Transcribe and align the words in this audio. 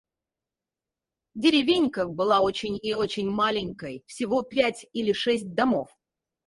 Деревенька 1.35 2.07
была 2.07 2.39
очень 2.41 2.79
и 2.81 2.95
очень 2.95 3.29
маленькой, 3.29 4.03
всего 4.07 4.41
пять 4.41 4.83
или 4.93 5.13
шесть 5.13 5.53
домов. 5.53 5.95